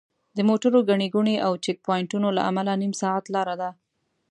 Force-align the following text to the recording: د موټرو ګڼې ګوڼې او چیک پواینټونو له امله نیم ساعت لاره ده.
د 0.35 0.37
موټرو 0.49 0.79
ګڼې 0.89 1.07
ګوڼې 1.15 1.35
او 1.45 1.51
چیک 1.63 1.77
پواینټونو 1.85 2.27
له 2.37 2.41
امله 2.49 2.73
نیم 2.81 2.93
ساعت 3.01 3.25
لاره 3.35 3.55
ده. 3.61 3.69